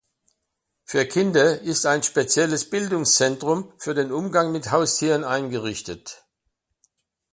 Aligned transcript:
Für 0.83 1.05
Kinder 1.05 1.59
ist 1.61 1.85
ein 1.85 2.01
spezielles 2.01 2.67
Bildungszentrum 2.71 3.71
für 3.77 3.93
den 3.93 4.11
Umgang 4.11 4.51
mit 4.51 4.71
Haustieren 4.71 5.23
eingerichtet. 5.23 6.23